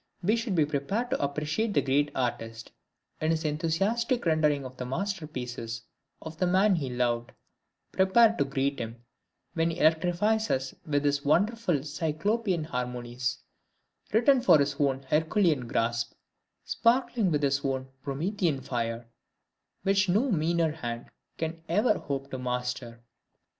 [0.23, 2.71] We should be prepared to appreciate the great Artist
[3.21, 5.83] in his enthusiastic rendering of the master pieces
[6.23, 7.33] of the man he loved;
[7.91, 9.05] prepared to greet him
[9.53, 13.43] when he electrifies us with his wonderful Cyclopean harmonies,
[14.11, 16.13] written for his own Herculean grasp,
[16.63, 19.07] sparkling with his own Promethean fire,
[19.83, 23.03] which no meaner hand can ever hope to master!